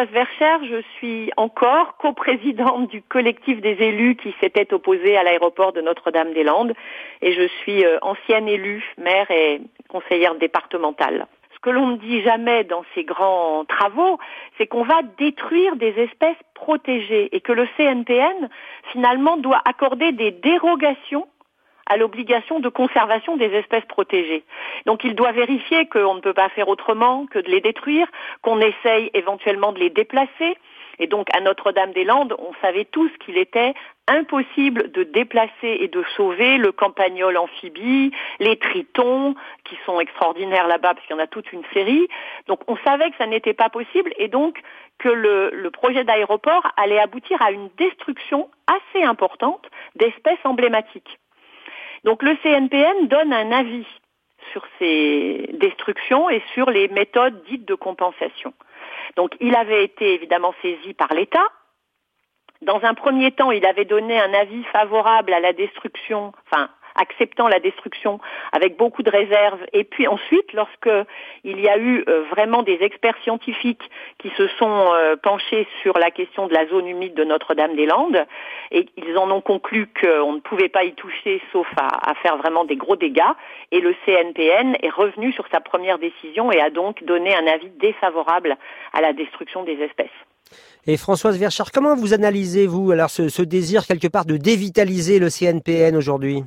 Je 0.00 0.80
suis 0.96 1.32
encore 1.36 1.96
coprésidente 1.96 2.88
du 2.88 3.02
collectif 3.02 3.60
des 3.60 3.76
élus 3.80 4.14
qui 4.14 4.32
s'était 4.40 4.72
opposé 4.72 5.16
à 5.16 5.24
l'aéroport 5.24 5.72
de 5.72 5.80
Notre-Dame-des-Landes 5.80 6.72
et 7.20 7.32
je 7.32 7.48
suis 7.62 7.84
euh, 7.84 7.98
ancienne 8.02 8.46
élue, 8.46 8.84
maire 8.96 9.28
et 9.32 9.60
conseillère 9.88 10.36
départementale. 10.36 11.26
Ce 11.52 11.58
que 11.58 11.70
l'on 11.70 11.88
ne 11.88 11.96
dit 11.96 12.22
jamais 12.22 12.62
dans 12.62 12.84
ces 12.94 13.02
grands 13.02 13.64
travaux, 13.64 14.20
c'est 14.56 14.68
qu'on 14.68 14.84
va 14.84 15.02
détruire 15.18 15.74
des 15.74 15.92
espèces 15.98 16.36
protégées 16.54 17.34
et 17.34 17.40
que 17.40 17.52
le 17.52 17.66
CNPN 17.76 18.48
finalement 18.92 19.36
doit 19.36 19.62
accorder 19.64 20.12
des 20.12 20.30
dérogations 20.30 21.26
à 21.88 21.96
l'obligation 21.96 22.60
de 22.60 22.68
conservation 22.68 23.36
des 23.36 23.52
espèces 23.54 23.84
protégées. 23.86 24.44
Donc 24.86 25.04
il 25.04 25.14
doit 25.14 25.32
vérifier 25.32 25.86
qu'on 25.86 26.14
ne 26.14 26.20
peut 26.20 26.34
pas 26.34 26.48
faire 26.50 26.68
autrement 26.68 27.26
que 27.26 27.38
de 27.38 27.50
les 27.50 27.60
détruire, 27.60 28.06
qu'on 28.42 28.60
essaye 28.60 29.10
éventuellement 29.14 29.72
de 29.72 29.80
les 29.80 29.90
déplacer. 29.90 30.56
Et 31.00 31.06
donc 31.06 31.28
à 31.34 31.40
Notre-Dame-des-Landes, 31.40 32.34
on 32.38 32.52
savait 32.60 32.84
tous 32.84 33.10
qu'il 33.24 33.38
était 33.38 33.74
impossible 34.08 34.90
de 34.90 35.04
déplacer 35.04 35.78
et 35.80 35.88
de 35.88 36.02
sauver 36.16 36.58
le 36.58 36.72
campagnol 36.72 37.36
amphibie, 37.36 38.10
les 38.40 38.56
tritons, 38.56 39.34
qui 39.64 39.76
sont 39.86 40.00
extraordinaires 40.00 40.66
là-bas, 40.66 40.94
parce 40.94 41.06
qu'il 41.06 41.14
y 41.14 41.18
en 41.18 41.22
a 41.22 41.26
toute 41.26 41.52
une 41.52 41.64
série. 41.72 42.08
Donc 42.46 42.60
on 42.66 42.76
savait 42.78 43.10
que 43.10 43.16
ça 43.16 43.26
n'était 43.26 43.54
pas 43.54 43.68
possible 43.68 44.12
et 44.18 44.28
donc 44.28 44.60
que 44.98 45.08
le, 45.08 45.50
le 45.52 45.70
projet 45.70 46.04
d'aéroport 46.04 46.66
allait 46.76 46.98
aboutir 46.98 47.40
à 47.40 47.52
une 47.52 47.68
destruction 47.76 48.50
assez 48.66 49.04
importante 49.04 49.64
d'espèces 49.94 50.44
emblématiques. 50.44 51.18
Donc 52.04 52.22
le 52.22 52.36
CNPN 52.42 53.08
donne 53.08 53.32
un 53.32 53.52
avis 53.52 53.86
sur 54.52 54.62
ces 54.78 55.50
destructions 55.54 56.30
et 56.30 56.42
sur 56.54 56.70
les 56.70 56.88
méthodes 56.88 57.42
dites 57.44 57.66
de 57.66 57.74
compensation. 57.74 58.52
Donc 59.16 59.34
il 59.40 59.54
avait 59.54 59.84
été 59.84 60.14
évidemment 60.14 60.54
saisi 60.62 60.94
par 60.94 61.12
l'État. 61.12 61.46
Dans 62.62 62.82
un 62.82 62.94
premier 62.94 63.30
temps, 63.30 63.52
il 63.52 63.64
avait 63.66 63.84
donné 63.84 64.18
un 64.18 64.34
avis 64.34 64.64
favorable 64.64 65.32
à 65.32 65.40
la 65.40 65.52
destruction, 65.52 66.32
enfin 66.46 66.68
acceptant 66.94 67.48
la 67.48 67.60
destruction 67.60 68.20
avec 68.52 68.76
beaucoup 68.76 69.02
de 69.02 69.10
réserves. 69.10 69.60
Et 69.72 69.84
puis 69.84 70.06
ensuite, 70.06 70.52
lorsque 70.52 70.90
il 71.44 71.60
y 71.60 71.68
a 71.68 71.78
eu 71.78 72.04
euh, 72.08 72.22
vraiment 72.30 72.62
des 72.62 72.78
experts 72.80 73.16
scientifiques 73.22 73.82
qui 74.18 74.30
se 74.36 74.48
sont 74.58 74.92
euh, 74.92 75.16
penchés 75.16 75.66
sur 75.82 75.98
la 75.98 76.10
question 76.10 76.46
de 76.46 76.54
la 76.54 76.66
zone 76.66 76.86
humide 76.86 77.14
de 77.14 77.24
Notre-Dame-des-Landes, 77.24 78.26
et 78.70 78.86
ils 78.96 79.16
en 79.16 79.30
ont 79.30 79.40
conclu 79.40 79.88
qu'on 80.00 80.32
ne 80.32 80.40
pouvait 80.40 80.68
pas 80.68 80.84
y 80.84 80.94
toucher 80.94 81.40
sauf 81.52 81.66
à, 81.76 82.14
faire 82.22 82.36
vraiment 82.36 82.64
des 82.64 82.76
gros 82.76 82.96
dégâts. 82.96 83.22
Et 83.72 83.80
le 83.80 83.94
CNPN 84.04 84.76
est 84.82 84.90
revenu 84.90 85.32
sur 85.32 85.46
sa 85.50 85.60
première 85.60 85.98
décision 85.98 86.50
et 86.52 86.60
a 86.60 86.70
donc 86.70 87.04
donné 87.04 87.34
un 87.34 87.46
avis 87.46 87.70
défavorable 87.80 88.56
à 88.92 89.00
la 89.00 89.12
destruction 89.12 89.62
des 89.62 89.80
espèces. 89.80 90.08
Et 90.86 90.96
Françoise 90.96 91.38
Verchard, 91.38 91.70
comment 91.70 91.94
vous 91.94 92.14
analysez-vous 92.14 92.92
alors 92.92 93.10
ce, 93.10 93.42
désir 93.42 93.86
quelque 93.86 94.08
part 94.08 94.24
de 94.24 94.36
dévitaliser 94.36 95.18
le 95.18 95.28
CNPN 95.28 95.96
aujourd'hui? 95.96 96.44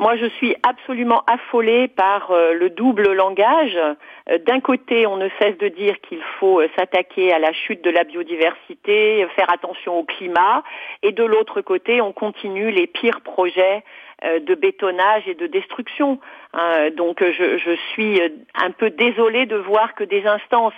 Moi, 0.00 0.16
je 0.16 0.24
suis 0.24 0.56
absolument 0.62 1.22
affolée 1.26 1.86
par 1.86 2.30
euh, 2.30 2.54
le 2.54 2.70
double 2.70 3.12
langage. 3.12 3.76
Euh, 3.76 4.38
d'un 4.46 4.60
côté, 4.60 5.06
on 5.06 5.18
ne 5.18 5.28
cesse 5.38 5.58
de 5.58 5.68
dire 5.68 6.00
qu'il 6.00 6.22
faut 6.38 6.58
euh, 6.58 6.68
s'attaquer 6.74 7.34
à 7.34 7.38
la 7.38 7.52
chute 7.52 7.84
de 7.84 7.90
la 7.90 8.04
biodiversité, 8.04 9.26
faire 9.36 9.52
attention 9.52 9.98
au 9.98 10.04
climat, 10.04 10.62
et 11.02 11.12
de 11.12 11.22
l'autre 11.22 11.60
côté, 11.60 12.00
on 12.00 12.12
continue 12.12 12.70
les 12.70 12.86
pires 12.86 13.20
projets 13.20 13.84
de 14.22 14.54
bétonnage 14.54 15.26
et 15.26 15.34
de 15.34 15.46
destruction. 15.46 16.20
Hein. 16.52 16.90
donc, 16.90 17.22
je, 17.22 17.56
je 17.56 17.74
suis 17.92 18.20
un 18.54 18.70
peu 18.70 18.90
désolée 18.90 19.46
de 19.46 19.56
voir 19.56 19.94
que 19.94 20.04
des 20.04 20.26
instances 20.26 20.74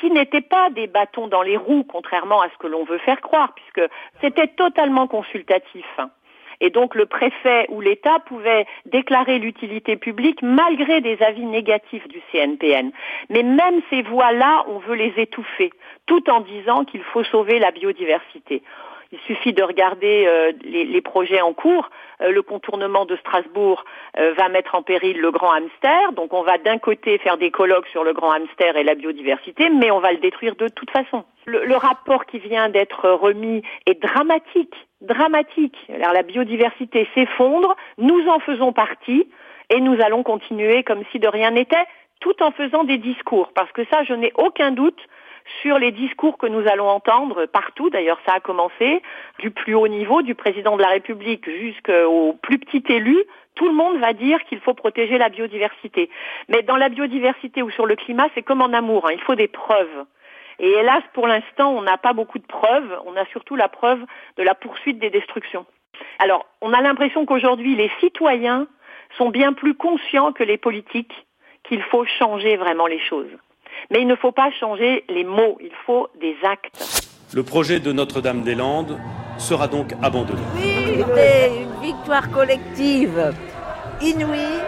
qui 0.00 0.10
n'étaient 0.10 0.40
pas 0.40 0.70
des 0.70 0.86
bâtons 0.86 1.26
dans 1.26 1.42
les 1.42 1.58
roues, 1.58 1.84
contrairement 1.84 2.40
à 2.40 2.48
ce 2.48 2.56
que 2.58 2.66
l'on 2.66 2.84
veut 2.84 2.98
faire 2.98 3.20
croire, 3.20 3.52
puisque 3.54 3.90
c'était 4.22 4.48
totalement 4.48 5.06
consultatif. 5.06 5.86
Et 6.60 6.70
donc 6.70 6.94
le 6.94 7.06
préfet 7.06 7.66
ou 7.68 7.80
l'État 7.80 8.18
pouvait 8.20 8.66
déclarer 8.86 9.38
l'utilité 9.38 9.96
publique 9.96 10.42
malgré 10.42 11.00
des 11.00 11.20
avis 11.22 11.44
négatifs 11.44 12.06
du 12.08 12.20
CNPN. 12.32 12.90
Mais 13.30 13.42
même 13.42 13.80
ces 13.90 14.02
voix-là, 14.02 14.64
on 14.68 14.78
veut 14.78 14.96
les 14.96 15.12
étouffer, 15.16 15.72
tout 16.06 16.28
en 16.30 16.40
disant 16.40 16.84
qu'il 16.84 17.02
faut 17.02 17.24
sauver 17.24 17.58
la 17.58 17.70
biodiversité. 17.70 18.62
Il 19.10 19.18
suffit 19.20 19.54
de 19.54 19.62
regarder 19.62 20.26
euh, 20.26 20.52
les, 20.64 21.00
projets 21.00 21.40
en 21.40 21.54
cours. 21.54 21.88
Euh, 22.20 22.30
le 22.30 22.42
contournement 22.42 23.06
de 23.06 23.16
Strasbourg 23.16 23.84
euh, 24.18 24.34
va 24.34 24.50
mettre 24.50 24.74
en 24.74 24.82
péril 24.82 25.18
le 25.18 25.30
grand 25.30 25.52
hamster. 25.52 26.12
Donc 26.12 26.34
on 26.34 26.42
va 26.42 26.58
d'un 26.58 26.76
côté 26.76 27.16
faire 27.16 27.38
des 27.38 27.50
colloques 27.50 27.86
sur 27.88 28.04
le 28.04 28.12
grand 28.12 28.32
hamster 28.32 28.76
et 28.76 28.84
la 28.84 28.94
biodiversité, 28.94 29.70
mais 29.70 29.90
on 29.90 30.00
va 30.00 30.12
le 30.12 30.18
détruire 30.18 30.56
de 30.56 30.68
toute 30.68 30.90
façon. 30.90 31.24
Le, 31.46 31.64
le 31.64 31.76
rapport 31.76 32.26
qui 32.26 32.38
vient 32.38 32.68
d'être 32.68 33.08
remis 33.08 33.62
est 33.86 34.02
dramatique, 34.02 34.74
dramatique. 35.00 35.76
La 35.88 36.22
biodiversité 36.22 37.08
s'effondre, 37.14 37.76
nous 37.98 38.28
en 38.28 38.40
faisons 38.40 38.72
partie 38.72 39.28
et 39.70 39.80
nous 39.80 40.00
allons 40.00 40.22
continuer 40.22 40.82
comme 40.82 41.02
si 41.12 41.18
de 41.18 41.28
rien 41.28 41.50
n'était, 41.52 41.86
tout 42.20 42.42
en 42.42 42.50
faisant 42.50 42.84
des 42.84 42.98
discours. 42.98 43.52
Parce 43.54 43.70
que 43.72 43.84
ça, 43.90 44.02
je 44.04 44.14
n'ai 44.14 44.32
aucun 44.34 44.70
doute 44.70 45.00
sur 45.62 45.78
les 45.78 45.92
discours 45.92 46.38
que 46.38 46.46
nous 46.46 46.66
allons 46.68 46.88
entendre 46.88 47.46
partout, 47.46 47.88
d'ailleurs 47.90 48.20
ça 48.26 48.34
a 48.34 48.40
commencé, 48.40 49.02
du 49.38 49.50
plus 49.50 49.74
haut 49.74 49.88
niveau, 49.88 50.20
du 50.20 50.34
président 50.34 50.76
de 50.76 50.82
la 50.82 50.88
République 50.88 51.48
jusqu'au 51.48 52.34
plus 52.42 52.58
petit 52.58 52.84
élu, 52.92 53.16
tout 53.54 53.66
le 53.66 53.74
monde 53.74 53.98
va 53.98 54.12
dire 54.12 54.44
qu'il 54.44 54.60
faut 54.60 54.74
protéger 54.74 55.18
la 55.18 55.30
biodiversité. 55.30 56.10
Mais 56.48 56.62
dans 56.62 56.76
la 56.76 56.88
biodiversité 56.88 57.62
ou 57.62 57.70
sur 57.70 57.86
le 57.86 57.96
climat, 57.96 58.28
c'est 58.34 58.42
comme 58.42 58.62
en 58.62 58.72
amour, 58.72 59.06
hein, 59.06 59.12
il 59.14 59.20
faut 59.20 59.34
des 59.34 59.48
preuves. 59.48 60.04
Et 60.58 60.68
hélas, 60.68 61.02
pour 61.12 61.26
l'instant, 61.26 61.70
on 61.70 61.82
n'a 61.82 61.98
pas 61.98 62.12
beaucoup 62.12 62.38
de 62.38 62.46
preuves, 62.46 62.98
on 63.06 63.16
a 63.16 63.24
surtout 63.26 63.56
la 63.56 63.68
preuve 63.68 64.00
de 64.36 64.42
la 64.42 64.54
poursuite 64.54 64.98
des 64.98 65.10
destructions. 65.10 65.66
Alors, 66.18 66.46
on 66.60 66.72
a 66.72 66.80
l'impression 66.80 67.26
qu'aujourd'hui, 67.26 67.76
les 67.76 67.90
citoyens 68.00 68.66
sont 69.16 69.30
bien 69.30 69.52
plus 69.52 69.74
conscients 69.74 70.32
que 70.32 70.42
les 70.42 70.58
politiques 70.58 71.26
qu'il 71.64 71.82
faut 71.82 72.04
changer 72.04 72.56
vraiment 72.56 72.86
les 72.86 72.98
choses. 72.98 73.30
Mais 73.90 74.00
il 74.00 74.06
ne 74.06 74.16
faut 74.16 74.32
pas 74.32 74.50
changer 74.50 75.04
les 75.08 75.24
mots, 75.24 75.58
il 75.60 75.72
faut 75.86 76.08
des 76.20 76.36
actes. 76.42 77.04
Le 77.34 77.42
projet 77.42 77.78
de 77.78 77.92
Notre-Dame-des-Landes 77.92 78.98
sera 79.38 79.68
donc 79.68 79.92
abandonné. 80.02 80.40
Oui, 80.56 81.04
c'était 81.06 81.62
une 81.62 81.80
victoire 81.80 82.30
collective 82.30 83.32
inouïe. 84.00 84.60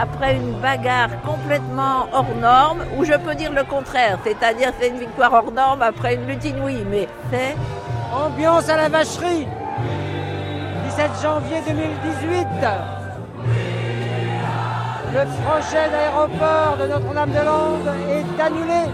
Après 0.00 0.34
une 0.36 0.52
bagarre 0.60 1.20
complètement 1.22 2.08
hors 2.12 2.34
norme, 2.40 2.84
ou 2.96 3.04
je 3.04 3.12
peux 3.12 3.34
dire 3.34 3.52
le 3.52 3.64
contraire, 3.64 4.18
c'est-à-dire 4.24 4.72
c'est 4.80 4.88
une 4.88 4.98
victoire 4.98 5.32
hors 5.34 5.52
norme 5.52 5.82
après 5.82 6.14
une 6.14 6.26
lutte 6.26 6.44
inouïe, 6.44 6.84
mais 6.90 7.06
c'est... 7.30 7.54
Ambiance 8.12 8.68
à 8.68 8.76
la 8.76 8.88
vacherie 8.88 9.46
17 10.86 11.10
janvier 11.22 11.58
2018 11.68 12.46
le 15.12 15.26
projet 15.42 15.90
d'aéroport 15.90 16.76
de 16.80 16.86
Notre-Dame-de-Lande 16.86 17.88
est 18.08 18.40
annulé. 18.40 18.86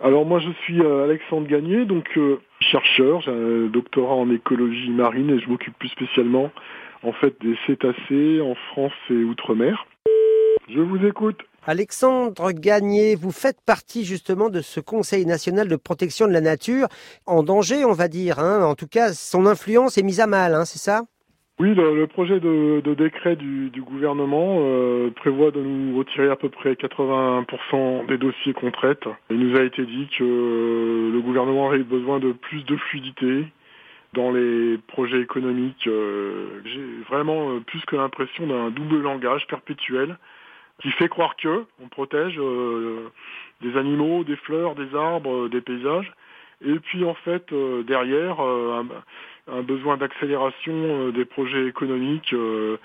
Alors 0.00 0.24
moi 0.24 0.38
je 0.38 0.50
suis 0.62 0.80
euh, 0.80 1.04
Alexandre 1.04 1.48
Gagné, 1.48 1.84
donc 1.84 2.06
euh, 2.16 2.40
chercheur, 2.60 3.20
j'ai 3.22 3.32
un 3.32 3.66
doctorat 3.66 4.14
en 4.14 4.30
écologie 4.30 4.90
marine 4.90 5.30
et 5.30 5.40
je 5.40 5.48
m'occupe 5.48 5.76
plus 5.78 5.88
spécialement 5.88 6.52
en 7.02 7.12
fait 7.12 7.34
des 7.40 7.56
cétacés 7.66 8.40
en 8.40 8.54
France 8.72 8.92
et 9.10 9.24
outre-mer. 9.24 9.86
Je 10.68 10.80
vous 10.80 11.04
écoute. 11.06 11.38
Alexandre 11.66 12.52
Gagné, 12.52 13.14
vous 13.14 13.30
faites 13.30 13.58
partie 13.64 14.04
justement 14.04 14.48
de 14.48 14.60
ce 14.60 14.80
Conseil 14.80 15.26
national 15.26 15.68
de 15.68 15.76
protection 15.76 16.26
de 16.26 16.32
la 16.32 16.40
nature 16.40 16.88
en 17.26 17.42
danger, 17.42 17.84
on 17.84 17.92
va 17.92 18.08
dire. 18.08 18.38
Hein. 18.38 18.62
En 18.62 18.74
tout 18.74 18.86
cas, 18.86 19.12
son 19.12 19.46
influence 19.46 19.98
est 19.98 20.02
mise 20.02 20.20
à 20.20 20.26
mal, 20.26 20.54
hein, 20.54 20.64
c'est 20.64 20.78
ça? 20.78 21.02
Oui, 21.60 21.74
le, 21.74 22.06
projet 22.06 22.38
de, 22.38 22.94
décret 22.94 23.34
du, 23.34 23.82
gouvernement 23.82 24.58
euh, 24.60 25.10
prévoit 25.16 25.50
de 25.50 25.60
nous 25.60 25.98
retirer 25.98 26.30
à 26.30 26.36
peu 26.36 26.48
près 26.48 26.74
80% 26.74 28.06
des 28.06 28.16
dossiers 28.16 28.52
qu'on 28.52 28.70
traite. 28.70 29.02
Il 29.28 29.40
nous 29.40 29.58
a 29.58 29.64
été 29.64 29.84
dit 29.84 30.08
que 30.16 30.22
euh, 30.22 31.10
le 31.12 31.20
gouvernement 31.20 31.68
avait 31.68 31.82
besoin 31.82 32.20
de 32.20 32.30
plus 32.30 32.62
de 32.62 32.76
fluidité 32.76 33.46
dans 34.14 34.30
les 34.30 34.78
projets 34.88 35.20
économiques. 35.20 35.86
Euh, 35.86 36.60
j'ai 36.64 37.02
vraiment 37.08 37.60
plus 37.60 37.84
que 37.86 37.96
l'impression 37.96 38.46
d'un 38.46 38.70
double 38.70 39.00
langage 39.00 39.46
perpétuel 39.46 40.18
qui 40.80 40.90
fait 40.92 41.08
croire 41.08 41.36
que 41.36 41.64
on 41.82 41.88
protège 41.88 42.40
des 43.60 43.76
animaux, 43.76 44.22
des 44.22 44.36
fleurs, 44.36 44.76
des 44.76 44.94
arbres, 44.94 45.48
des 45.48 45.60
paysages. 45.60 46.12
Et 46.64 46.78
puis 46.78 47.04
en 47.04 47.14
fait, 47.14 47.52
derrière, 47.84 48.40
un 49.48 49.62
besoin 49.62 49.96
d'accélération 49.96 50.72
euh, 50.74 51.12
des 51.12 51.24
projets 51.24 51.66
économiques 51.66 52.32
euh, 52.32 52.76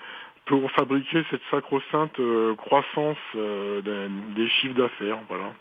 pour 0.46 0.70
fabriquer 0.72 1.24
cette 1.30 1.42
sacro-sainte 1.50 2.18
euh, 2.20 2.54
croissance 2.56 3.16
des 3.34 4.48
chiffres 4.48 4.74
d'affaires. 4.74 5.18
Voilà. 5.28 5.52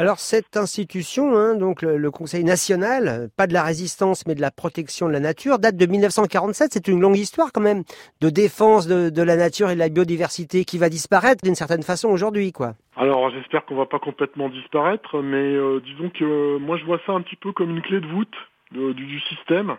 Alors 0.00 0.20
cette 0.20 0.56
institution, 0.56 1.36
hein, 1.36 1.56
donc 1.56 1.82
le, 1.82 2.10
Conseil 2.12 2.44
national, 2.44 3.30
pas 3.36 3.48
de 3.48 3.52
la 3.52 3.64
résistance 3.64 4.28
mais 4.28 4.36
de 4.36 4.40
la 4.40 4.52
protection 4.52 5.08
de 5.08 5.12
la 5.12 5.18
nature, 5.18 5.58
date 5.58 5.76
de 5.76 5.86
1947. 5.86 6.70
C'est 6.72 6.86
une 6.86 7.00
longue 7.00 7.16
histoire 7.16 7.50
quand 7.52 7.60
même 7.60 7.82
de 8.20 8.30
défense 8.30 8.86
de, 8.86 9.22
la 9.22 9.34
nature 9.34 9.70
et 9.70 9.74
de 9.74 9.80
la 9.80 9.88
biodiversité 9.88 10.64
qui 10.64 10.78
va 10.78 10.88
disparaître 10.88 11.42
d'une 11.42 11.56
certaine 11.56 11.82
façon 11.82 12.10
aujourd'hui, 12.10 12.52
quoi. 12.52 12.74
alors 12.96 13.28
j'espère 13.30 13.64
qu'on 13.64 13.74
va 13.74 13.86
pas 13.86 13.98
complètement 13.98 14.48
disparaître, 14.48 15.20
mais 15.20 15.56
disons 15.84 16.10
que 16.10 16.58
moi 16.58 16.76
je 16.76 16.84
vois 16.84 17.00
ça 17.04 17.12
un 17.12 17.22
petit 17.22 17.36
peu 17.36 17.50
comme 17.50 17.70
une 17.70 17.82
clé 17.82 18.00
de 18.00 18.06
voûte 18.06 18.34
du, 18.70 19.20
système. 19.28 19.76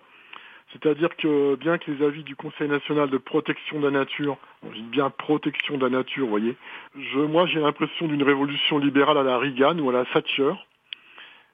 C'est-à-dire 0.71 1.15
que 1.17 1.55
bien 1.55 1.77
que 1.79 1.91
les 1.91 2.05
avis 2.05 2.23
du 2.23 2.35
Conseil 2.35 2.67
national 2.67 3.09
de 3.09 3.17
protection 3.17 3.79
de 3.79 3.85
la 3.85 3.91
nature, 3.91 4.37
je 4.63 4.75
dis 4.75 4.81
bien 4.83 5.09
protection 5.09 5.77
de 5.77 5.83
la 5.83 5.89
nature, 5.89 6.25
vous 6.25 6.29
voyez, 6.29 6.55
je, 6.95 7.19
moi 7.19 7.47
j'ai 7.47 7.59
l'impression 7.59 8.07
d'une 8.07 8.21
révolution 8.21 8.77
libérale 8.77 9.17
à 9.17 9.23
la 9.23 9.37
Reagan 9.39 9.79
ou 9.79 9.89
à 9.89 9.93
la 9.93 10.05
Thatcher, 10.05 10.53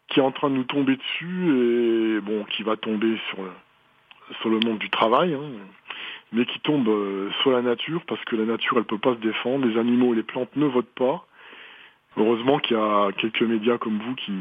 qui 0.10 0.19
est 0.19 0.24
en 0.24 0.31
train 0.31 0.50
de 0.50 0.55
nous 0.55 0.65
tomber 0.65 0.98
dessus 0.98 2.17
et 2.17 2.19
bon, 2.19 2.43
qui 2.43 2.63
va 2.63 2.75
tomber 2.75 3.17
sur 3.29 3.41
le, 3.41 3.51
sur 4.41 4.50
le 4.50 4.60
monde 4.60 4.79
du 4.79 4.89
travail, 4.89 5.34
hein, 5.34 5.50
mais 6.34 6.45
qui 6.45 6.60
tombe 6.60 6.88
euh, 6.89 7.31
sur 7.41 7.51
la 7.51 7.62
nature 7.62 8.01
parce 8.07 8.24
que 8.25 8.36
la 8.36 8.45
nature 8.45 8.77
elle 8.77 8.84
peut 8.84 8.98
pas 8.98 9.13
se 9.13 9.19
défendre, 9.19 9.65
les 9.65 9.79
animaux 9.79 10.13
et 10.13 10.17
les 10.17 10.24
plantes 10.24 10.53
ne 10.57 10.65
votent 10.65 10.93
pas. 10.93 11.25
Heureusement 12.17 12.60
qu'il 12.60 12.75
y 12.75 12.79
a 12.79 13.12
quelques 13.13 13.41
médias 13.41 13.77
comme 13.77 14.00
vous 14.00 14.15
qui, 14.15 14.34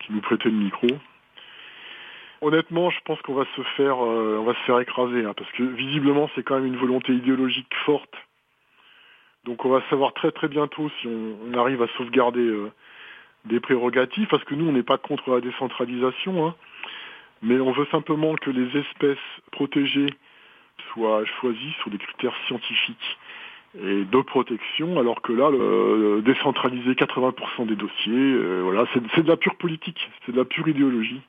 qui 0.00 0.12
nous 0.12 0.20
prêtez 0.20 0.50
le 0.50 0.56
micro. 0.56 0.86
Honnêtement, 2.46 2.90
je 2.90 3.00
pense 3.04 3.20
qu'on 3.22 3.34
va 3.34 3.44
se 3.56 3.62
faire, 3.76 3.96
euh, 4.04 4.38
on 4.38 4.44
va 4.44 4.54
se 4.54 4.60
faire 4.60 4.78
écraser, 4.78 5.24
hein, 5.24 5.34
parce 5.36 5.50
que 5.50 5.64
visiblement, 5.64 6.30
c'est 6.36 6.44
quand 6.44 6.54
même 6.54 6.66
une 6.66 6.76
volonté 6.76 7.12
idéologique 7.12 7.74
forte. 7.84 8.14
Donc, 9.44 9.64
on 9.64 9.68
va 9.68 9.82
savoir 9.90 10.12
très 10.12 10.30
très 10.30 10.46
bientôt 10.46 10.88
si 11.00 11.08
on, 11.08 11.58
arrive 11.58 11.82
à 11.82 11.88
sauvegarder 11.98 12.46
euh, 12.46 12.70
des 13.46 13.58
prérogatives, 13.58 14.28
parce 14.28 14.44
que 14.44 14.54
nous, 14.54 14.68
on 14.68 14.70
n'est 14.70 14.84
pas 14.84 14.96
contre 14.96 15.28
la 15.34 15.40
décentralisation, 15.40 16.46
hein, 16.46 16.54
mais 17.42 17.58
on 17.58 17.72
veut 17.72 17.88
simplement 17.90 18.36
que 18.36 18.50
les 18.50 18.78
espèces 18.78 19.26
protégées 19.50 20.14
soient 20.92 21.24
choisies 21.40 21.74
sur 21.80 21.90
des 21.90 21.98
critères 21.98 22.36
scientifiques 22.46 23.18
et 23.74 24.04
de 24.04 24.20
protection, 24.20 25.00
alors 25.00 25.20
que 25.20 25.32
là, 25.32 25.50
le, 25.50 26.22
décentraliser 26.22 26.92
80% 26.92 27.66
des 27.66 27.74
dossiers, 27.74 28.12
euh, 28.14 28.60
voilà, 28.62 28.84
c'est 28.94 29.24
de 29.24 29.28
la 29.28 29.36
pure 29.36 29.56
politique, 29.56 30.08
c'est 30.24 30.30
de 30.30 30.38
la 30.38 30.44
pure 30.44 30.68
idéologie. 30.68 31.22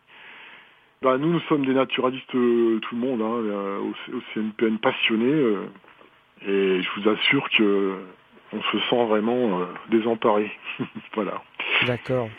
Bah, 1.01 1.17
nous, 1.19 1.31
nous 1.31 1.39
sommes 1.41 1.65
des 1.65 1.73
naturalistes, 1.73 2.33
euh, 2.33 2.79
tout 2.79 2.95
le 2.95 3.01
monde, 3.01 3.21
hein, 3.21 3.35
euh, 3.35 3.79
au, 3.79 4.21
CNPN 4.33 4.79
passionnés, 4.79 5.25
euh, 5.25 5.67
et 6.41 6.81
je 6.81 6.87
vous 6.95 7.09
assure 7.09 7.47
que 7.55 7.95
on 8.53 8.61
se 8.71 8.79
sent 8.89 9.05
vraiment 9.07 9.61
désemparé. 9.91 10.49
voilà. 11.13 11.41
D'accord. 11.85 12.29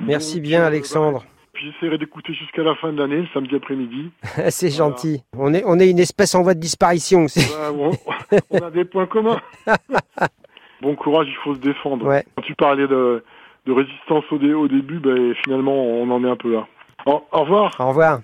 Merci 0.00 0.40
bien, 0.40 0.64
Alexandre. 0.64 1.20
Bah, 1.20 1.26
puis 1.52 1.70
j'essaierai 1.70 1.98
d'écouter 1.98 2.32
jusqu'à 2.34 2.62
la 2.62 2.74
fin 2.74 2.92
de 2.92 2.98
l'année, 2.98 3.18
le 3.18 3.28
samedi 3.32 3.54
après-midi. 3.54 4.10
C'est 4.48 4.70
gentil. 4.70 5.22
On 5.36 5.54
est, 5.54 5.62
on 5.64 5.78
est 5.78 5.88
une 5.88 6.00
espèce 6.00 6.34
en 6.34 6.42
voie 6.42 6.54
de 6.54 6.60
disparition. 6.60 7.26
Bah, 7.36 8.40
on 8.50 8.58
a 8.58 8.70
des 8.72 8.84
points 8.84 9.06
communs. 9.06 9.40
bon 10.82 10.96
courage, 10.96 11.28
il 11.28 11.36
faut 11.44 11.54
se 11.54 11.60
défendre. 11.60 12.22
Quand 12.34 12.42
tu 12.42 12.54
parlais 12.56 12.88
de, 12.88 13.22
de 13.66 13.72
résistance 13.72 14.24
au, 14.32 14.36
au 14.36 14.66
début, 14.68 14.98
ben, 14.98 15.34
finalement, 15.44 15.76
on 15.76 16.10
en 16.10 16.24
est 16.24 16.30
un 16.30 16.36
peu 16.36 16.52
là. 16.52 16.66
Au, 17.06 17.22
revoir. 17.32 17.76
Au 17.78 17.88
revoir. 17.88 18.20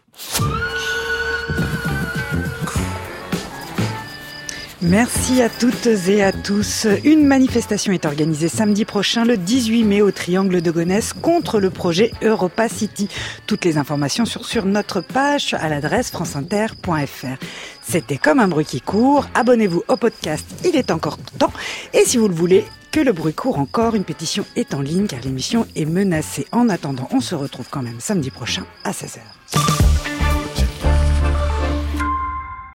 Merci 4.83 5.43
à 5.43 5.51
toutes 5.51 5.87
et 6.09 6.25
à 6.25 6.33
tous. 6.33 6.87
Une 7.05 7.27
manifestation 7.27 7.93
est 7.93 8.07
organisée 8.07 8.49
samedi 8.49 8.87
prochain, 8.87 9.27
le 9.27 9.37
18 9.37 9.85
mai, 9.85 10.01
au 10.01 10.11
Triangle 10.11 10.63
de 10.63 10.71
Gonesse, 10.71 11.13
contre 11.13 11.61
le 11.61 11.69
projet 11.69 12.13
Europa 12.23 12.67
City. 12.67 13.09
Toutes 13.47 13.67
les 13.67 13.77
informations 13.77 14.25
sur, 14.25 14.47
sur 14.47 14.65
notre 14.65 15.03
page 15.03 15.53
à 15.53 15.69
l'adresse 15.69 16.11
franceinter.fr. 16.11 17.45
C'était 17.83 18.17
comme 18.17 18.41
un 18.41 18.49
bruit 18.49 18.65
qui 18.65 18.81
court. 18.81 19.27
Abonnez-vous 19.35 19.83
au 19.87 19.97
podcast, 19.97 20.47
il 20.65 20.75
est 20.77 20.91
encore 20.91 21.19
temps. 21.39 21.53
Et 21.93 22.07
si 22.07 22.17
vous 22.17 22.29
le 22.29 22.35
voulez, 22.35 22.65
que 22.91 23.01
le 23.01 23.13
bruit 23.13 23.35
court 23.35 23.59
encore, 23.59 23.95
une 23.95 24.05
pétition 24.05 24.45
est 24.57 24.75
en 24.75 24.81
ligne 24.81 25.07
car 25.07 25.21
l'émission 25.21 25.67
est 25.77 25.85
menacée. 25.85 26.47
En 26.53 26.69
attendant, 26.69 27.09
on 27.13 27.21
se 27.21 27.35
retrouve 27.35 27.69
quand 27.71 27.83
même 27.83 28.01
samedi 28.01 28.31
prochain 28.31 28.65
à 28.85 28.93
16h. 28.93 30.00